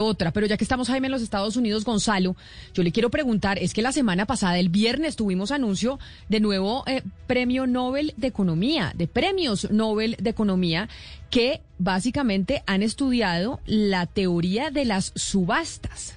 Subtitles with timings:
[0.00, 2.36] Otra, pero ya que estamos, Jaime, en los Estados Unidos, Gonzalo,
[2.72, 5.98] yo le quiero preguntar, es que la semana pasada, el viernes, tuvimos anuncio
[6.28, 10.88] de nuevo eh, premio Nobel de Economía, de premios Nobel de Economía,
[11.30, 16.16] que básicamente han estudiado la teoría de las subastas.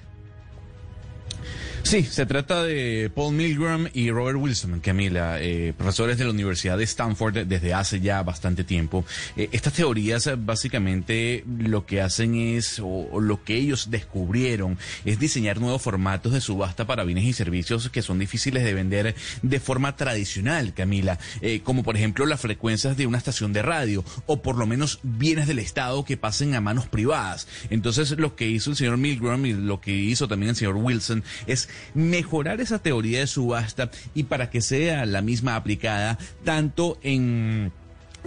[1.82, 6.78] Sí, se trata de Paul Milgram y Robert Wilson, Camila, eh, profesores de la Universidad
[6.78, 9.04] de Stanford desde hace ya bastante tiempo.
[9.36, 15.18] Eh, estas teorías básicamente lo que hacen es, o, o, lo que ellos descubrieron, es
[15.18, 19.60] diseñar nuevos formatos de subasta para bienes y servicios que son difíciles de vender de
[19.60, 24.40] forma tradicional, Camila, eh, como por ejemplo las frecuencias de una estación de radio, o
[24.40, 27.48] por lo menos bienes del Estado que pasen a manos privadas.
[27.68, 31.22] Entonces lo que hizo el señor Milgram y lo que hizo también el señor Wilson
[31.46, 37.72] es mejorar esa teoría de subasta y para que sea la misma aplicada tanto en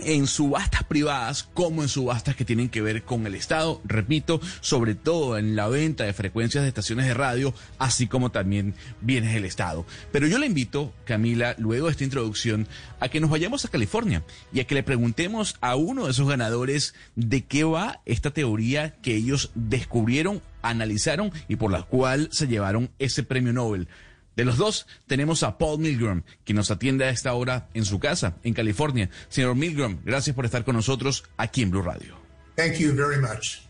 [0.04, 4.96] en subastas privadas como en subastas que tienen que ver con el Estado, repito, sobre
[4.96, 9.46] todo en la venta de frecuencias de estaciones de radio, así como también bienes del
[9.46, 9.86] Estado.
[10.12, 12.68] Pero yo le invito, Camila, luego de esta introducción,
[13.00, 16.28] a que nos vayamos a California y a que le preguntemos a uno de esos
[16.28, 22.48] ganadores de qué va esta teoría que ellos descubrieron, analizaron y por la cual se
[22.48, 23.88] llevaron ese premio Nobel.
[24.36, 28.00] De los dos, tenemos a Paul Milgram, quien nos atiende a esta hora en su
[28.00, 29.10] casa, en California.
[29.30, 32.16] Señor Milgram, gracias por estar con nosotros aquí en Blue Radio.
[32.56, 33.65] Thank you very much.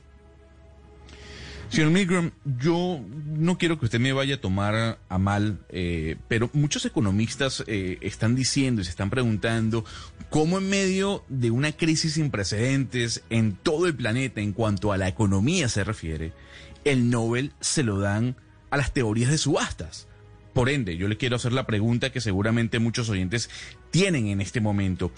[1.75, 6.49] Señor Milgram, yo no quiero que usted me vaya a tomar a mal, eh, pero
[6.53, 9.83] muchos economistas eh, están diciendo y se están preguntando
[10.29, 14.97] cómo en medio de una crisis sin precedentes en todo el planeta en cuanto a
[14.97, 16.31] la economía se refiere,
[16.85, 18.37] el Nobel se lo dan
[18.69, 20.07] a las teorías de subastas.
[20.53, 23.49] Por ende, yo le quiero hacer la pregunta que seguramente muchos oyentes
[23.91, 25.11] tienen en este momento.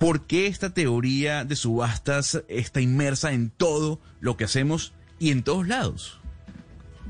[0.00, 5.42] ¿Por qué esta teoría de subastas está inmersa en todo lo que hacemos y en
[5.42, 6.18] todos lados?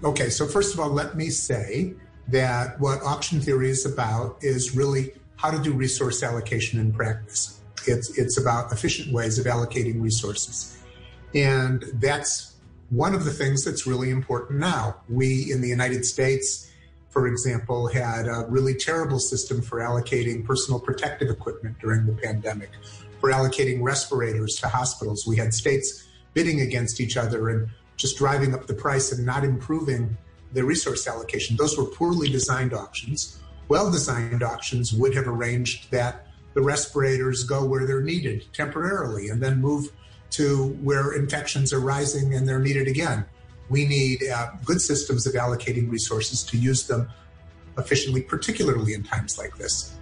[0.02, 1.94] Okay, so first of all, let me say
[2.28, 7.60] that what auction theory is about is really how to do resource allocation in practice.
[7.86, 10.78] It's, it's about efficient ways of allocating resources.
[11.34, 12.56] And that's
[12.90, 14.96] one of the things that's really important now.
[15.08, 16.70] We in the United States,
[17.10, 22.70] for example, had a really terrible system for allocating personal protective equipment during the pandemic,
[23.20, 25.26] for allocating respirators to hospitals.
[25.26, 29.44] We had states bidding against each other and just driving up the price and not
[29.44, 30.16] improving
[30.52, 31.56] the resource allocation.
[31.56, 33.38] Those were poorly designed auctions.
[33.68, 39.42] Well designed auctions would have arranged that the respirators go where they're needed temporarily and
[39.42, 39.92] then move
[40.30, 43.24] to where infections are rising and they're needed again.
[43.68, 47.08] We need uh, good systems of allocating resources to use them
[47.76, 49.92] efficiently, particularly in times like this.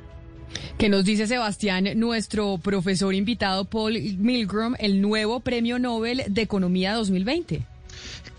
[0.78, 6.94] ¿Qué nos dice Sebastián, nuestro profesor invitado Paul Milgram, el nuevo Premio Nobel de Economía
[6.94, 7.66] 2020?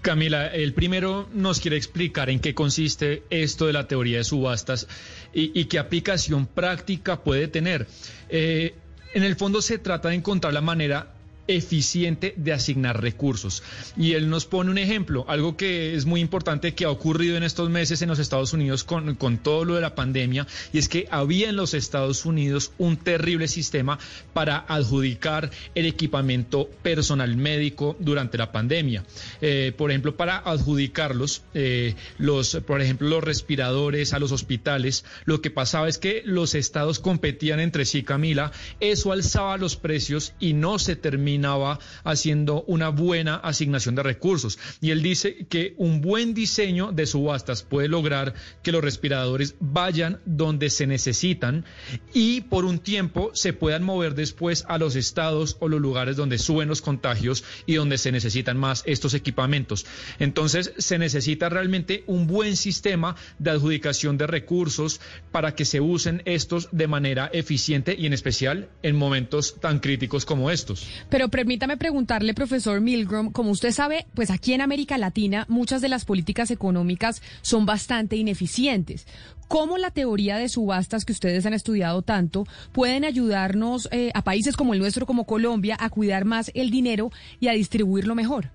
[0.01, 4.87] Camila, el primero nos quiere explicar en qué consiste esto de la teoría de subastas
[5.33, 7.87] y, qué aplicación práctica puede tener.
[8.29, 8.75] Eh,
[9.13, 11.14] en el fondo se trata de encontrar la manera
[11.47, 13.63] eficiente de asignar recursos.
[13.97, 17.43] Y él nos pone un ejemplo, algo que es muy importante que ha ocurrido en
[17.43, 20.89] estos meses en los Estados Unidos con, con, todo lo de la pandemia, y es
[20.89, 23.99] que había en los Estados Unidos un terrible sistema
[24.33, 29.03] para adjudicar el equipamiento personal médico durante la pandemia.
[29.41, 35.41] Eh, por ejemplo, para adjudicarlos, eh, los, por ejemplo, los respiradores a los hospitales, lo
[35.41, 40.53] que pasaba es que los estados competían entre sí, Camila, eso alzaba los precios y
[40.53, 40.95] no se
[41.35, 44.57] terminaba haciendo una buena asignación de recursos.
[44.79, 48.33] Y él dice que un buen diseño de subastas puede lograr
[48.63, 51.65] que los respiradores vayan donde se necesitan
[52.13, 56.37] y por un tiempo se puedan mover después a los estados o los lugares donde
[56.37, 59.85] suben los contagios y donde se necesitan más estos equipamientos.
[60.19, 65.01] Entonces se necesita realmente un buen sistema de adjudicación de recursos
[65.33, 70.25] para que se usen estos de manera eficiente y en especial en momentos tan críticos
[70.25, 70.85] como estos.
[71.09, 75.89] Pero permítame preguntarle, profesor Milgram, como usted sabe, pues aquí en América Latina muchas de
[75.89, 79.07] las políticas económicas son bastante ineficientes.
[79.47, 84.57] ¿Cómo la teoría de subastas que ustedes han estudiado tanto pueden ayudarnos eh, a países
[84.57, 88.51] como el nuestro, como Colombia, a cuidar más el dinero y a distribuirlo mejor?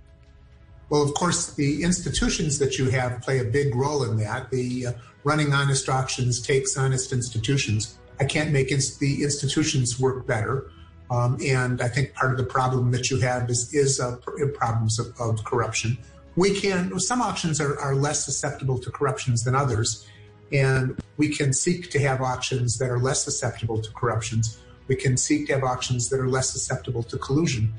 [0.90, 4.50] Well, of course, the institutions that you have play a big role in that.
[4.50, 4.92] The uh,
[5.22, 7.96] running honest auctions takes honest institutions.
[8.18, 10.64] I can't make ins- the institutions work better.
[11.10, 14.16] Um, and I think part of the problem that you have is, is uh,
[14.54, 15.98] problems of, of, corruption.
[16.36, 20.06] We can, some auctions are, are less susceptible to corruptions than others.
[20.52, 24.60] And we can seek to have auctions that are less susceptible to corruptions.
[24.86, 27.72] We can seek to have auctions that are less susceptible to collusion.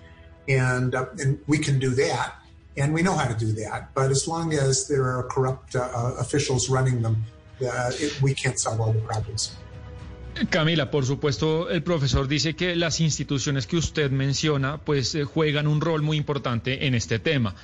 [0.50, 2.36] And, uh, and we can do that.
[2.76, 3.94] And we know how to do that.
[3.94, 7.24] But as long as there are corrupt uh, officials running them,
[7.62, 9.56] uh, it, we can't solve all the problems.
[10.50, 15.68] Camila, por supuesto, el profesor dice que las instituciones que usted menciona pues eh, juegan
[15.68, 17.56] un rol muy importante en este tema.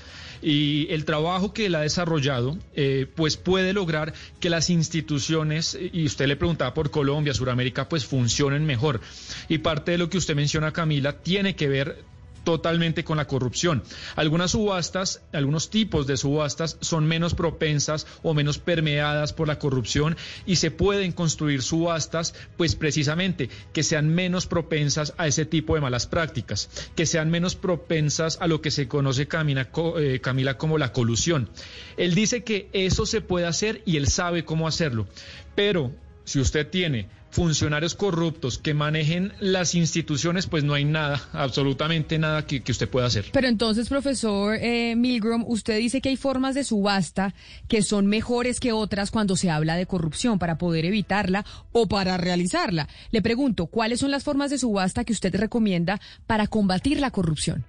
[0.41, 6.05] Y el trabajo que él ha desarrollado eh, pues puede lograr que las instituciones, y
[6.05, 9.01] usted le preguntaba por Colombia, Sudamérica, pues funcionen mejor.
[9.49, 12.03] Y parte de lo que usted menciona, Camila, tiene que ver
[12.47, 13.83] totalmente con la corrupción.
[14.15, 20.15] Algunas subastas, algunos tipos de subastas son menos propensas o menos permeadas por la corrupción
[20.45, 25.81] y se pueden construir subastas, pues precisamente que sean menos propensas a ese tipo de
[25.81, 29.67] malas prácticas, que sean menos propensas a lo que se conoce, Camila,
[29.99, 31.49] eh, Camila como la colusión.
[31.97, 35.05] Él dice que eso se puede hacer y él sabe cómo hacerlo,
[35.53, 35.91] pero
[36.23, 42.45] si usted tiene funcionarios corruptos que manejen las instituciones, pues no hay nada, absolutamente nada
[42.45, 43.25] que, usted pueda hacer.
[43.31, 47.33] Pero entonces, profesor eh, Milgram, usted dice que hay formas de subasta
[47.67, 52.17] que son mejores que otras cuando se habla de corrupción para poder evitarla o para
[52.17, 52.87] realizarla.
[53.11, 57.65] Le pregunto, ¿cuáles son las formas de subasta que usted recomienda para combatir la corrupción?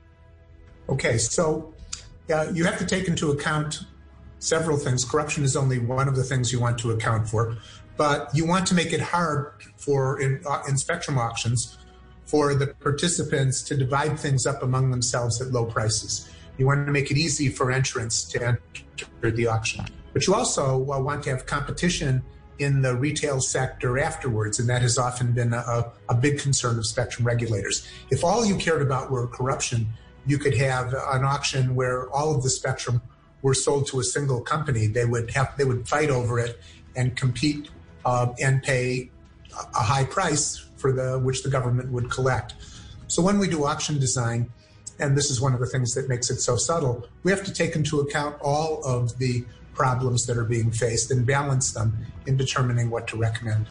[0.87, 1.75] Okay, so
[2.55, 3.85] you have to take into account
[4.39, 5.05] several things.
[5.05, 7.59] Corruption is only one of the things you want to account for.
[7.99, 11.77] But you want to make it hard for in, uh, in spectrum auctions
[12.25, 16.31] for the participants to divide things up among themselves at low prices.
[16.57, 19.85] You want to make it easy for entrants to enter the auction.
[20.13, 22.23] But you also uh, want to have competition
[22.59, 26.87] in the retail sector afterwards, and that has often been a, a, big concern of
[26.87, 27.87] spectrum regulators.
[28.11, 29.87] If all you cared about were corruption,
[30.27, 33.01] you could have an auction where all of the spectrum
[33.43, 34.89] were sold to a single company.
[34.89, 36.61] They would have they would fight over it
[36.97, 37.71] and compete
[38.05, 39.11] uh, and pay
[39.75, 42.55] a high price for the which the government would collect.
[43.09, 44.51] So when we do auction design,
[44.99, 47.53] and this is one of the things that makes it so subtle, we have to
[47.53, 51.97] take into account all of the problems that are being faced and balance them
[52.27, 53.67] in determining what to recommend.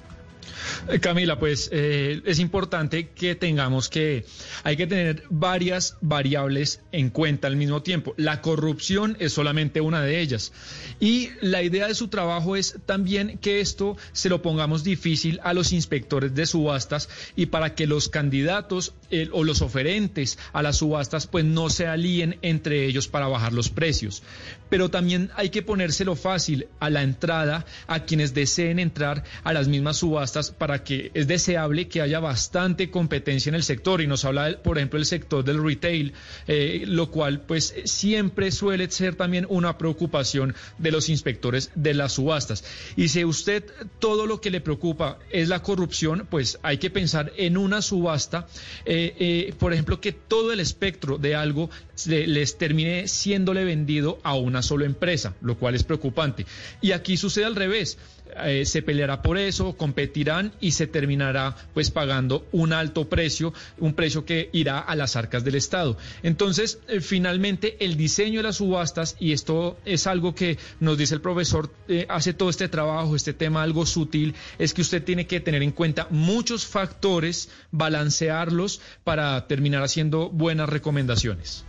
[0.90, 4.26] Eh, Camila, pues eh, es importante que tengamos que,
[4.64, 8.14] hay que tener varias variables en cuenta al mismo tiempo.
[8.18, 10.52] La corrupción es solamente una de ellas.
[11.00, 15.54] Y la idea de su trabajo es también que esto se lo pongamos difícil a
[15.54, 18.94] los inspectores de subastas y para que los candidatos
[19.32, 23.70] o los oferentes a las subastas pues no se alíen entre ellos para bajar los
[23.70, 24.24] precios.
[24.70, 29.68] Pero también hay que ponérselo fácil a la entrada a quienes deseen entrar a las
[29.68, 34.26] mismas subastas para que es deseable que haya bastante competencia en el sector y nos
[34.26, 36.14] habla, por ejemplo, el sector del retail,
[36.48, 42.14] eh, lo cual pues siempre suele ser también una preocupación de los inspectores de las
[42.14, 42.64] subastas.
[42.96, 43.64] Y si usted
[44.00, 48.48] todo lo que le preocupa es la corrupción, pues hay que pensar en una subasta,
[48.86, 51.70] eh, eh, por ejemplo, que todo el espectro de algo
[52.06, 56.46] les termine siéndole vendido a una sola empresa, lo cual es preocupante.
[56.82, 57.98] Y aquí sucede al revés.
[58.46, 63.94] Eh, se peleará por eso, competirán y se terminará pues pagando un alto precio, un
[63.94, 65.98] precio que irá a las arcas del Estado.
[66.24, 71.16] Entonces, eh, finalmente, el diseño de las subastas, y esto es algo que nos dice
[71.16, 75.28] el profesor, eh, hace todo este trabajo, este tema algo sutil, es que usted tiene
[75.28, 81.66] que tener en cuenta muchos factores, balancearlos para terminar haciendo buenas recomendaciones.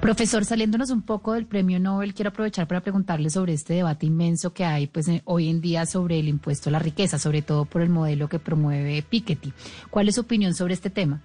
[0.00, 4.52] Profesor, saliéndonos un poco del premio Nobel, quiero aprovechar para preguntarle sobre este debate inmenso
[4.52, 7.82] que hay pues, hoy en día sobre el impuesto a la riqueza, sobre todo por
[7.82, 9.52] el modelo que promueve Piketty.
[9.90, 11.22] ¿Cuál es su opinión sobre este tema?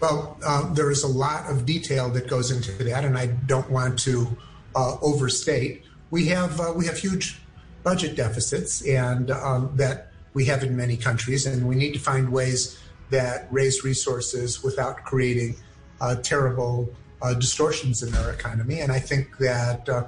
[0.00, 3.68] Well, uh, there is a lot of detail that goes into that, and I don't
[3.68, 4.28] want to
[4.76, 5.82] uh, overstate.
[6.10, 7.40] We have uh, we have huge
[7.82, 12.30] budget deficits, and um, that we have in many countries, and we need to find
[12.30, 12.78] ways
[13.10, 15.56] that raise resources without creating
[16.00, 16.88] uh, terrible
[17.22, 18.80] uh, distortions in their economy.
[18.80, 20.04] And I think that uh,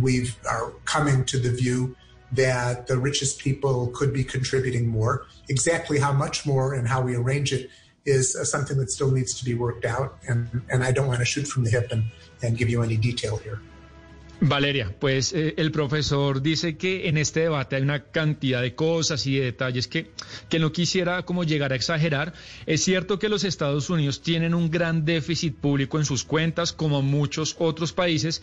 [0.00, 1.96] we are coming to the view
[2.32, 5.26] that the richest people could be contributing more.
[5.48, 7.70] Exactly how much more and how we arrange it
[8.06, 10.18] is uh, something that still needs to be worked out.
[10.28, 12.04] And, and I don't want to shoot from the hip and,
[12.42, 13.60] and give you any detail here.
[14.42, 19.26] Valeria, pues eh, el profesor dice que en este debate hay una cantidad de cosas
[19.26, 20.10] y de detalles que,
[20.48, 22.32] que no quisiera como llegar a exagerar.
[22.64, 27.02] Es cierto que los Estados Unidos tienen un gran déficit público en sus cuentas, como
[27.02, 28.42] muchos otros países,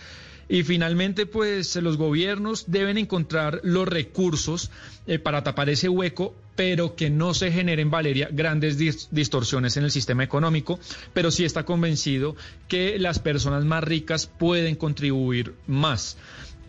[0.50, 4.72] y finalmente, pues los gobiernos deben encontrar los recursos
[5.06, 8.78] eh, para tapar ese hueco, pero que no se generen, Valeria, grandes
[9.12, 10.80] distorsiones en el sistema económico,
[11.14, 12.36] pero sí está convencido
[12.68, 16.18] que las personas más ricas pueden contribuir más.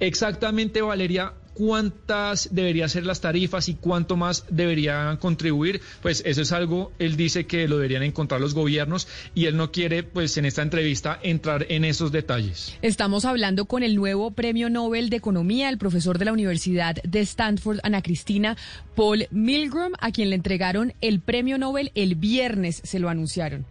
[0.01, 6.53] Exactamente, Valeria, cuántas deberían ser las tarifas y cuánto más deberían contribuir, pues eso es
[6.53, 10.45] algo, él dice que lo deberían encontrar los gobiernos y él no quiere, pues en
[10.45, 12.79] esta entrevista, entrar en esos detalles.
[12.81, 17.21] Estamos hablando con el nuevo Premio Nobel de Economía, el profesor de la Universidad de
[17.23, 18.57] Stanford, Ana Cristina
[18.95, 23.67] Paul Milgram, a quien le entregaron el Premio Nobel el viernes, se lo anunciaron.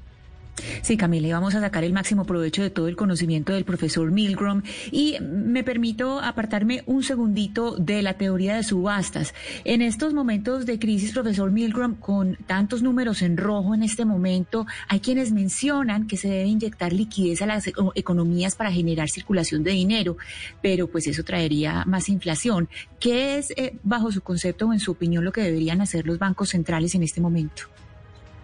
[0.82, 4.64] Sí, Camila, vamos a sacar el máximo provecho de todo el conocimiento del profesor Milgram
[4.92, 9.34] y me permito apartarme un segundito de la teoría de subastas.
[9.66, 14.66] En estos momentos de crisis, profesor Milgram, con tantos números en rojo en este momento,
[14.88, 19.72] hay quienes mencionan que se debe inyectar liquidez a las economías para generar circulación de
[19.72, 20.18] dinero,
[20.62, 22.68] pero pues eso traería más inflación.
[23.00, 26.18] ¿Qué es, eh, bajo su concepto o en su opinión, lo que deberían hacer los
[26.18, 27.64] bancos centrales en este momento?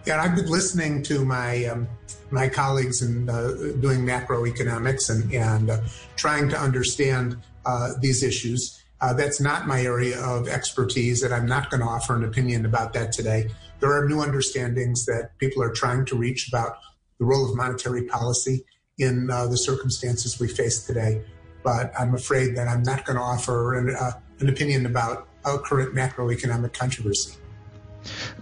[0.06, 1.88] Yeah, I've been listening to my um,
[2.30, 5.80] my colleagues in uh, doing macroeconomics and and uh,
[6.16, 8.82] trying to understand uh, these issues.
[9.00, 12.66] Uh, that's not my area of expertise, and I'm not going to offer an opinion
[12.66, 13.48] about that today.
[13.80, 16.76] There are new understandings that people are trying to reach about
[17.18, 18.64] the role of monetary policy
[18.98, 21.24] in uh, the circumstances we face today.
[21.62, 25.28] But I'm afraid that I'm not going to offer an, uh, an opinion about
[25.64, 27.38] current macroeconomic controversy.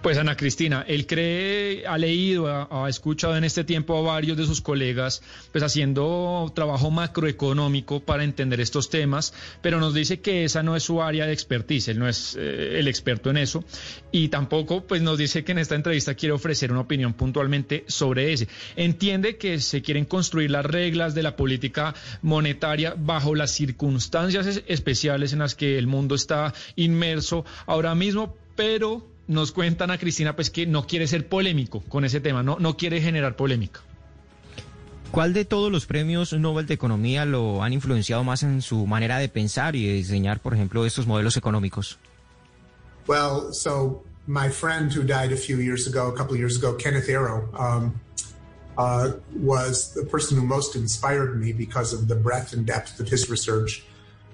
[0.03, 4.47] Pues Ana Cristina, él cree, ha leído, ha, escuchado en este tiempo a varios de
[4.47, 10.63] sus colegas, pues haciendo trabajo macroeconómico para entender estos temas, pero nos dice que esa
[10.63, 13.65] no es su área de expertise, él no es eh, el experto en eso,
[14.11, 18.33] y tampoco pues nos dice que en esta entrevista quiere ofrecer una opinión puntualmente sobre
[18.33, 18.49] ese.
[18.77, 25.33] Entiende que se quieren construir las reglas de la política monetaria bajo las circunstancias especiales
[25.33, 30.51] en las que el mundo está inmerso ahora mismo, pero nos cuentan a Cristina pues
[30.51, 33.81] que no quiere ser polémico con ese tema, no, no quiere generar polémica.
[35.11, 39.19] ¿Cuál de todos los premios Nobel de Economía lo han influenciado más en su manera
[39.19, 41.99] de pensar y de diseñar, por ejemplo, estos modelos económicos?
[43.07, 46.77] Well, so my friend who died a few years ago, a couple of years ago,
[46.79, 48.01] Kenneth Arrow, um,
[48.79, 53.09] uh, was the person who most inspired me because of the breadth and depth of
[53.09, 53.85] his research.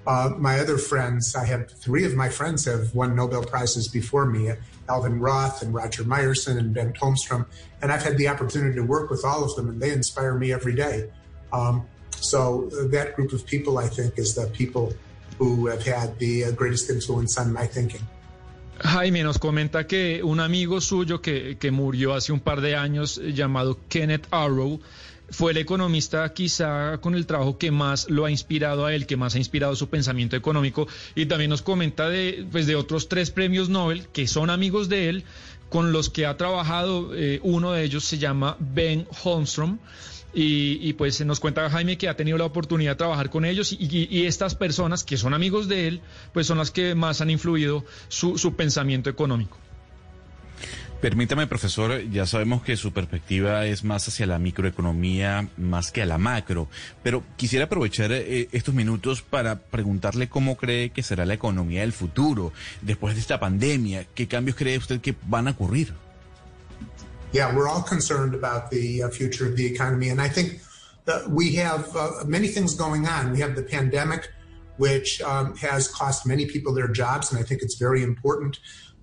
[0.07, 4.25] Uh, my other friends, I have three of my friends have won Nobel Prizes before
[4.25, 4.51] me
[4.89, 7.45] Alvin Roth and Roger Meyerson and Ben Holmstrom.
[7.81, 10.51] And I've had the opportunity to work with all of them, and they inspire me
[10.51, 11.09] every day.
[11.53, 11.85] Um,
[12.19, 14.93] so uh, that group of people, I think, is the people
[15.37, 18.01] who have had the uh, greatest influence on my thinking.
[18.81, 23.17] Jaime nos comenta que un amigo suyo que, que murió hace un par de años,
[23.17, 24.79] eh, llamado Kenneth Arrow,
[25.31, 29.17] fue el economista quizá con el trabajo que más lo ha inspirado a él, que
[29.17, 33.31] más ha inspirado su pensamiento económico y también nos comenta de, pues, de otros tres
[33.31, 35.23] premios Nobel que son amigos de él,
[35.69, 39.79] con los que ha trabajado, eh, uno de ellos se llama Ben Holmstrom.
[40.31, 44.25] Y, pues nos cuenta Jaime que ha tenido la oportunidad de trabajar con ellos y,
[44.25, 46.01] estas personas que son amigos de él,
[46.33, 49.57] pues son las que más han influido su pensamiento económico.
[51.01, 56.05] Permítame, profesor, ya sabemos que su perspectiva es más hacia la microeconomía más que a
[56.05, 56.67] la macro,
[57.01, 61.93] pero quisiera aprovechar eh, estos minutos para preguntarle cómo cree que será la economía del
[61.93, 62.51] futuro
[62.81, 64.07] después de esta pandemia.
[64.13, 65.93] ¿Qué cambios cree usted que van a ocurrir?
[67.31, 70.59] Yeah, we're all concerned about the uh, future of the economy, and I think
[71.05, 73.31] that we have uh, many things going on.
[73.31, 74.27] We have the pandemic,
[74.77, 78.59] which um, has cost many people their jobs, and I think it's very important.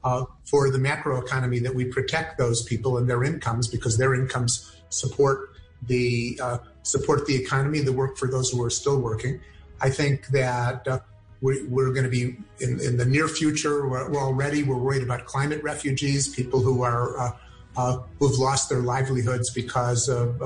[0.07, 4.73] Uh, for the macroeconomy that we protect those people and their incomes because their incomes
[4.89, 5.51] support
[5.83, 9.41] the uh, support the economy, the work for those who are still working.
[9.81, 11.01] I think that uh,
[11.41, 13.89] we, are going to be in, in, the near future.
[13.89, 17.31] We're, we're, already we're worried about climate refugees, people who are uh,
[17.77, 20.41] uh, who've lost their livelihoods because of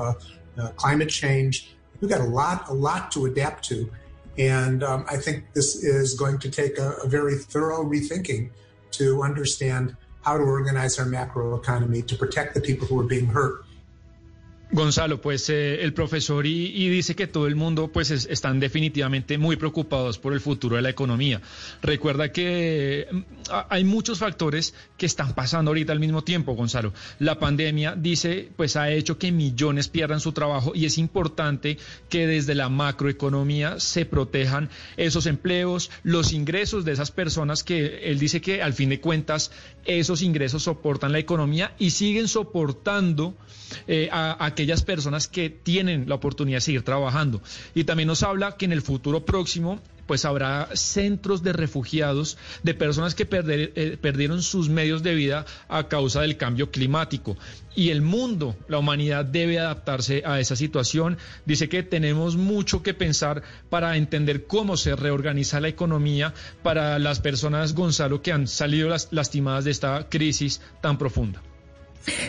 [0.75, 1.75] climate change.
[1.99, 3.91] We've got a lot a lot to adapt to,
[4.39, 8.49] and um, I think this is going to take a, a very thorough rethinking
[8.91, 13.65] to understand how to organize our macroeconomy to protect the people who are being hurt
[14.73, 19.57] Gonzalo, pues eh, el profesor y, dice que todo el mundo pues están definitivamente muy
[19.57, 21.41] preocupados por el futuro de la economía.
[21.81, 23.19] Recuerda que mm,
[23.69, 26.93] hay muchos factores que están pasando ahorita al mismo tiempo, Gonzalo.
[27.19, 32.25] La pandemia dice pues ha hecho que millones pierdan su trabajo y es importante que
[32.25, 38.39] desde la macroeconomía se protejan esos empleos, los ingresos de esas personas que él dice
[38.39, 39.51] que al fin de cuentas
[39.83, 43.35] esos ingresos soportan la economía y siguen soportando
[43.87, 47.41] eh, a, aquellas personas que tienen la oportunidad de seguir trabajando.
[47.73, 52.73] Y también nos habla que en el futuro próximo pues habrá centros de refugiados de
[52.73, 57.37] personas que eh, perdieron sus medios de vida a causa del cambio climático.
[57.77, 61.17] Y el mundo, la humanidad debe adaptarse a esa situación.
[61.45, 67.21] Dice que tenemos mucho que pensar para entender cómo se reorganiza la economía para las
[67.21, 71.41] personas, Gonzalo, que han salido lastimadas de esta crisis tan profunda.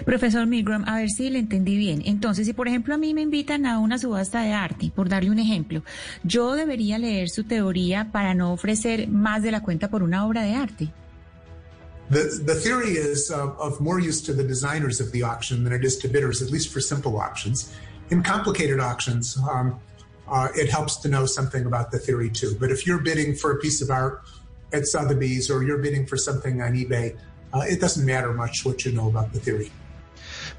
[0.04, 2.02] Profesor Milgram, a ver si le entendí bien.
[2.04, 5.30] Entonces, si por ejemplo a mí me invitan a una subasta de arte, por darle
[5.30, 5.82] un ejemplo,
[6.24, 10.42] yo debería leer su teoría para no ofrecer más de la cuenta por una obra
[10.42, 10.92] de arte.
[12.10, 15.72] The, the theory is uh, of more use to the designers of the auction than
[15.72, 17.72] it is to bidders, at least for simple auctions.
[18.10, 19.80] In complicated auctions, um,
[20.28, 22.54] uh, it helps to know something about the theory too.
[22.60, 24.24] But if you're bidding for a piece of art
[24.72, 27.16] at Sotheby's or you're bidding for something on eBay,
[27.52, 29.70] uh, it doesn't matter much what you know about the theory.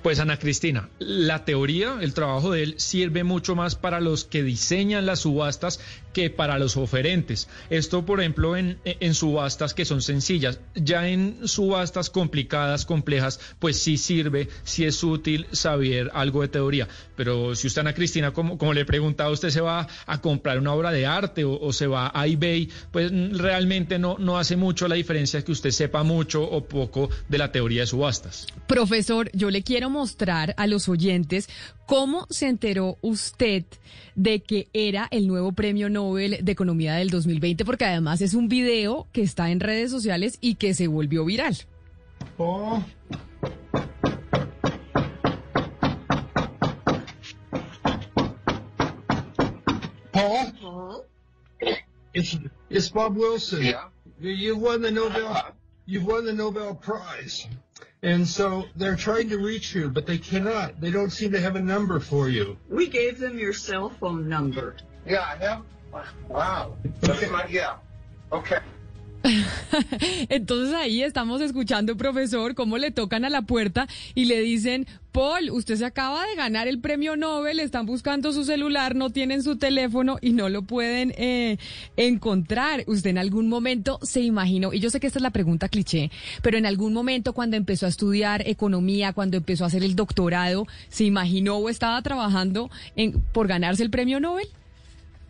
[0.03, 4.43] Pues Ana Cristina, la teoría, el trabajo de él sirve mucho más para los que
[4.43, 5.79] diseñan las subastas
[6.11, 7.47] que para los oferentes.
[7.69, 10.59] Esto, por ejemplo, en, en subastas que son sencillas.
[10.75, 16.89] Ya en subastas complicadas, complejas, pues sí sirve, sí es útil saber algo de teoría.
[17.15, 20.59] Pero si usted, Ana Cristina, como, como le he preguntado, usted se va a comprar
[20.59, 24.57] una obra de arte o, o se va a eBay, pues realmente no, no hace
[24.57, 28.47] mucho la diferencia que usted sepa mucho o poco de la teoría de subastas.
[28.67, 31.47] Profesor, yo le quiero mostrar a los oyentes
[31.85, 33.63] cómo se enteró usted
[34.15, 38.49] de que era el nuevo premio Nobel de Economía del 2020, porque además es un
[38.49, 41.55] video que está en redes sociales y que se volvió viral.
[42.37, 42.83] Paul.
[50.11, 51.05] Paul?
[52.13, 52.37] It's,
[52.69, 53.61] it's Bob Wilson.
[53.61, 53.89] Yeah.
[54.19, 55.33] You won the Nobel.
[55.85, 57.47] You've won the Nobel Prize.
[58.01, 60.81] And so they're trying to reach you, but they cannot.
[60.81, 62.57] They don't seem to have a number for you.
[62.69, 64.75] We gave them your cell phone number.
[65.05, 65.63] Yeah, I have.
[66.27, 66.75] Wow.
[67.07, 67.75] Okay, yeah.
[68.31, 68.57] Okay.
[70.29, 75.51] Entonces ahí estamos escuchando, profesor, cómo le tocan a la puerta y le dicen, Paul,
[75.51, 79.57] usted se acaba de ganar el premio Nobel, están buscando su celular, no tienen su
[79.57, 81.59] teléfono y no lo pueden eh,
[81.97, 82.83] encontrar.
[82.87, 86.09] Usted en algún momento se imaginó, y yo sé que esta es la pregunta cliché,
[86.41, 90.65] pero en algún momento cuando empezó a estudiar economía, cuando empezó a hacer el doctorado,
[90.89, 94.47] ¿se imaginó o estaba trabajando en, por ganarse el premio Nobel?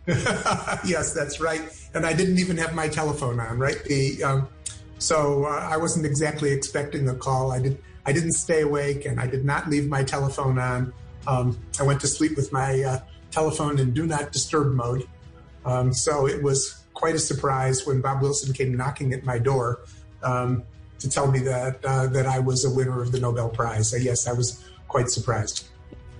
[0.84, 1.60] yes, that's right.
[1.94, 3.82] And I didn't even have my telephone on, right?
[3.84, 4.48] The, um,
[4.98, 7.52] so uh, I wasn't exactly expecting a call.
[7.52, 7.76] I.
[8.06, 10.92] I didn't stay awake, and I did not leave my telephone on.
[11.26, 15.08] Um, I went to sleep with my uh, telephone in do not disturb mode.
[15.64, 19.80] Um, so it was quite a surprise when Bob Wilson came knocking at my door
[20.22, 20.62] um,
[20.98, 23.90] to tell me that uh, that I was a winner of the Nobel Prize.
[23.90, 25.68] So yes, I was quite surprised.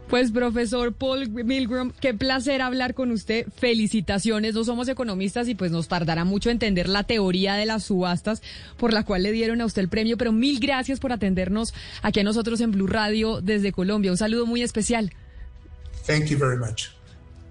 [0.09, 3.47] Pues profesor Paul Milgram, qué placer hablar con usted.
[3.57, 8.43] Felicitaciones, no somos economistas y pues nos tardará mucho entender la teoría de las subastas
[8.77, 12.21] por la cual le dieron a usted el premio, pero mil gracias por atendernos aquí
[12.21, 14.11] a nosotros en Blue Radio desde Colombia.
[14.11, 15.13] Un saludo muy especial.
[16.07, 16.89] Thank you very much.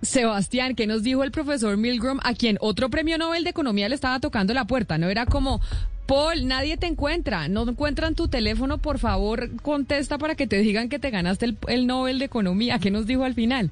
[0.04, 3.96] Sebastián, ¿qué nos dijo el profesor Milgram, a quien otro premio Nobel de Economía le
[3.96, 4.98] estaba tocando la puerta?
[4.98, 5.62] ¿No era como,
[6.06, 7.48] Paul, nadie te encuentra.
[7.48, 11.58] No encuentran tu teléfono, por favor, contesta para que te digan que te ganaste el,
[11.68, 12.80] el Nobel de Economía.
[12.80, 13.72] ¿Qué nos dijo al final?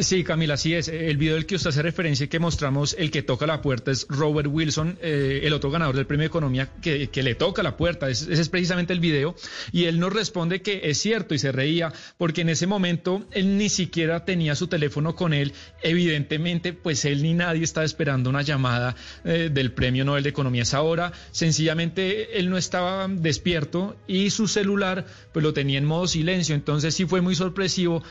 [0.00, 0.88] Sí, Camila, así es.
[0.88, 3.92] El video del que usted hace referencia y que mostramos, el que toca la puerta
[3.92, 7.76] es Robert Wilson, eh, el otro ganador del premio de economía que, le toca la
[7.76, 8.08] puerta.
[8.10, 9.36] Ese es precisamente el video.
[9.70, 13.56] Y él nos responde que es cierto y se reía porque en ese momento él
[13.58, 15.52] ni siquiera tenía su teléfono con él.
[15.82, 20.62] Evidentemente, pues él ni nadie estaba esperando una llamada eh, del premio Nobel de Economía
[20.62, 21.12] esa hora.
[21.30, 26.56] Sencillamente él no estaba despierto y su celular pues lo tenía en modo silencio.
[26.56, 28.02] Entonces sí fue muy sorpresivo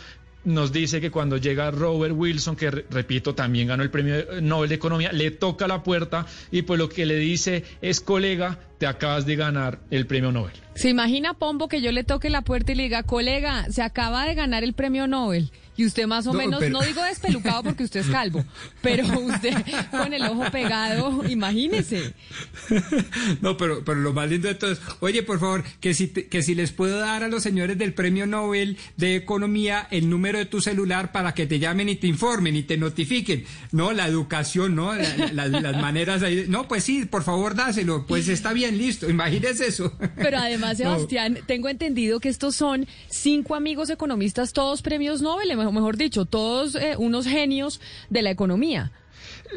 [0.45, 4.75] nos dice que cuando llega Robert Wilson, que repito, también ganó el premio Nobel de
[4.75, 9.26] Economía, le toca la puerta y pues lo que le dice es, colega, te acabas
[9.26, 10.54] de ganar el premio Nobel.
[10.76, 14.26] ¿Se imagina, Pombo, que yo le toque la puerta y le diga, colega, se acaba
[14.28, 15.52] de ganar el premio Nobel?
[15.78, 18.45] Y usted más o No, menos, pero- no digo despelucado porque usted es calvo,
[18.82, 19.54] pero usted
[19.91, 22.13] con el ojo pegado, imagínese.
[23.41, 26.28] No, pero, pero lo más lindo de todo es, oye, por favor, que si, te-
[26.28, 30.38] que si les puedo dar a los señores del Premio Nobel de Economía el número
[30.38, 33.45] de tu celular para que te llamen y te informen y te notifiquen.
[33.71, 34.93] No, la educación, ¿no?
[34.93, 36.45] La- la- las maneras ahí.
[36.48, 38.06] No, pues sí, por favor, dáselo.
[38.08, 39.10] Pues está bien, listo.
[39.10, 39.92] Imagínese eso.
[40.16, 40.96] Pero además, No.
[40.96, 46.26] Sebastián, tengo entendido que estos son cinco amigos economistas, todos premios Nobel, mejor, mejor dicho,
[46.26, 48.92] todos eh, unos genios de la economía.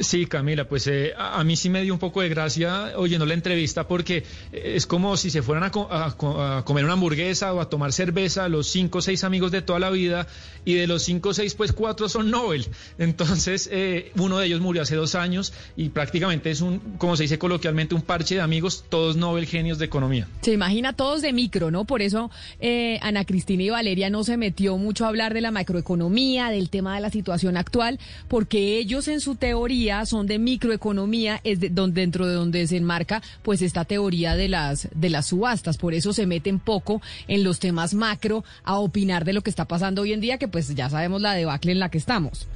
[0.00, 3.26] Sí, Camila, pues eh, a, a mí sí me dio un poco de gracia oyendo
[3.26, 4.18] la entrevista porque
[4.52, 7.60] eh, es como si se fueran a, co- a co- a comer una hamburguesa o
[7.60, 10.26] a tomar cerveza los cinco o seis amigos de toda la vida
[10.64, 12.66] y de los cinco o seis pues cuatro son Nobel.
[12.98, 17.22] Entonces eh, uno de ellos murió hace dos años y prácticamente es un, como se
[17.24, 20.28] dice coloquialmente, un parche de amigos, todos Nobel genios de economía.
[20.42, 21.84] Se imagina todos de micro, ¿no?
[21.86, 25.50] Por eso eh, Ana Cristina y Valeria no se metió mucho a hablar de la
[25.50, 27.98] macroeconomía, del tema de la situación actual,
[28.28, 32.76] porque ellos en su teoría son de microeconomía, es de, donde, dentro de donde se
[32.76, 35.76] enmarca pues esta teoría de las, de las subastas.
[35.76, 39.66] Por eso se meten poco en los temas macro a opinar de lo que está
[39.66, 42.48] pasando hoy en día, que pues ya sabemos la debacle en la que estamos.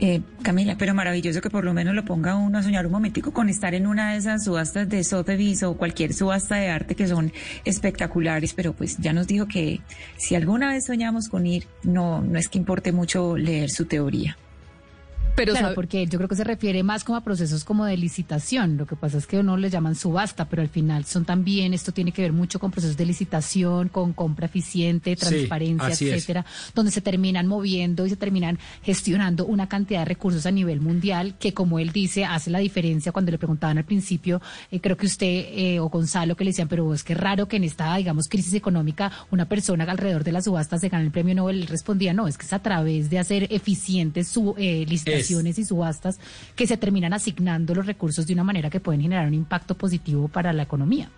[0.00, 3.32] Eh, Camila, pero maravilloso que por lo menos lo ponga uno a soñar un momentico
[3.32, 7.06] con estar en una de esas subastas de Sotheby's o cualquier subasta de arte que
[7.06, 7.32] son
[7.64, 9.80] espectaculares, pero pues ya nos dijo que
[10.16, 14.38] si alguna vez soñamos con ir, no, no es que importe mucho leer su teoría.
[15.38, 17.96] Pero claro, sabe- porque yo creo que se refiere más como a procesos como de
[17.96, 18.76] licitación.
[18.76, 21.92] Lo que pasa es que uno le llaman subasta, pero al final son también, esto
[21.92, 26.02] tiene que ver mucho con procesos de licitación, con compra eficiente, Sí, transparencia, es.
[26.02, 30.80] etcétera, donde se terminan moviendo y se terminan gestionando una cantidad de recursos a nivel
[30.80, 34.96] mundial que, como él dice, hace la diferencia cuando le preguntaban al principio, eh, creo
[34.96, 37.64] que usted eh, o Gonzalo que le decían, pero es que es raro que en
[37.64, 41.62] esta, digamos, crisis económica una persona alrededor de las subastas se gane el premio Nobel,
[41.62, 45.64] él respondía, no, es que es a través de hacer eficientes su, eh, licitaciones y
[45.64, 46.18] subastas
[46.56, 50.28] que se terminan asignando los recursos de una manera que pueden generar un impacto positivo
[50.28, 51.10] para la economía.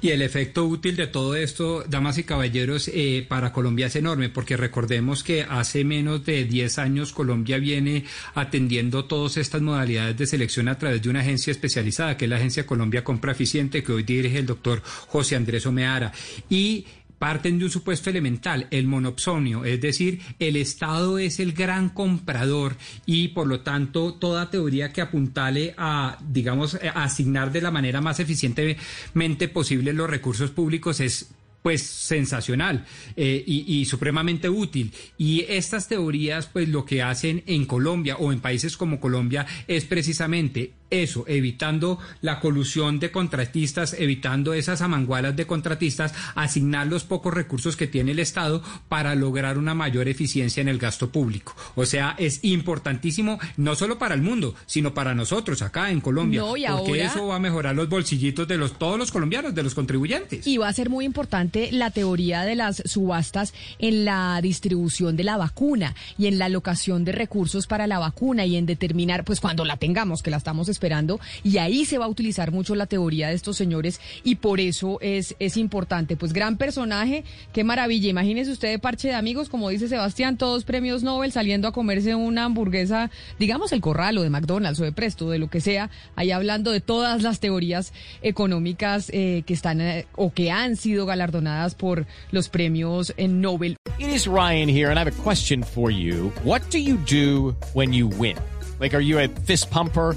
[0.00, 4.28] Y el efecto útil de todo esto, damas y caballeros, eh, para Colombia es enorme,
[4.28, 10.26] porque recordemos que hace menos de 10 años Colombia viene atendiendo todas estas modalidades de
[10.26, 13.92] selección a través de una agencia especializada, que es la Agencia Colombia Compra Eficiente, que
[13.92, 16.12] hoy dirige el doctor José Andrés Omeara.
[16.50, 16.84] Y
[17.22, 22.74] parten de un supuesto elemental, el monopsonio, es decir, el Estado es el gran comprador
[23.06, 28.00] y por lo tanto toda teoría que apuntale a, digamos, a asignar de la manera
[28.00, 31.32] más eficientemente posible los recursos públicos es
[31.62, 32.84] pues sensacional
[33.16, 34.92] eh, y, y supremamente útil.
[35.18, 39.84] Y estas teorías, pues lo que hacen en Colombia o en países como Colombia es
[39.84, 47.32] precisamente eso, evitando la colusión de contratistas, evitando esas amangualas de contratistas, asignar los pocos
[47.32, 51.56] recursos que tiene el Estado para lograr una mayor eficiencia en el gasto público.
[51.76, 56.40] O sea, es importantísimo no solo para el mundo, sino para nosotros acá en Colombia,
[56.40, 59.54] No, y porque ahora- eso va a mejorar los bolsillitos de los todos los colombianos,
[59.54, 60.46] de los contribuyentes.
[60.46, 65.24] Y va a ser muy importante la teoría de las subastas en la distribución de
[65.24, 69.40] la vacuna y en la alocación de recursos para la vacuna y en determinar, pues
[69.40, 72.86] cuando la tengamos, que la estamos esperando, y ahí se va a utilizar mucho la
[72.86, 76.16] teoría de estos señores y por eso es, es importante.
[76.16, 78.08] Pues gran personaje, qué maravilla.
[78.08, 82.44] Imagínese usted parche de amigos, como dice Sebastián, todos premios Nobel saliendo a comerse una
[82.44, 86.30] hamburguesa, digamos el corral o de McDonald's o de Presto, de lo que sea, ahí
[86.30, 91.41] hablando de todas las teorías económicas eh, que están eh, o que han sido galardonadas
[91.76, 93.76] por los premios en Nobel.
[93.98, 96.30] It is Ryan here, and I have a question for you.
[96.44, 98.36] What do you do when you win?
[98.80, 100.16] Like, are you a fist pumper?